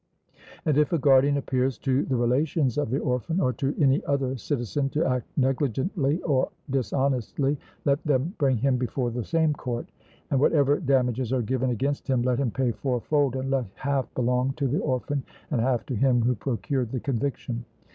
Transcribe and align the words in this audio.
And 0.65 0.79
if 0.79 0.91
a 0.91 0.97
guardian 0.97 1.37
appears 1.37 1.77
to 1.77 2.05
the 2.05 2.15
relations 2.15 2.75
of 2.79 2.89
the 2.89 2.97
orphan, 2.97 3.39
or 3.39 3.53
to 3.53 3.75
any 3.79 4.03
other 4.05 4.35
citizen, 4.35 4.89
to 4.89 5.05
act 5.05 5.27
negligently 5.37 6.19
or 6.23 6.49
dishonestly, 6.71 7.55
let 7.85 8.03
them 8.03 8.33
bring 8.39 8.57
him 8.57 8.77
before 8.77 9.11
the 9.11 9.23
same 9.23 9.53
court, 9.53 9.89
and 10.31 10.39
whatever 10.39 10.79
damages 10.79 11.31
are 11.31 11.43
given 11.43 11.69
against 11.69 12.07
him, 12.07 12.23
let 12.23 12.39
him 12.39 12.49
pay 12.49 12.71
fourfold, 12.71 13.35
and 13.35 13.51
let 13.51 13.65
half 13.75 14.11
belong 14.15 14.53
to 14.53 14.67
the 14.67 14.79
orphan 14.79 15.21
and 15.51 15.61
half 15.61 15.85
to 15.85 15.93
him 15.95 16.23
who 16.23 16.33
procured 16.33 16.89
the 16.91 16.99
conviction. 16.99 17.63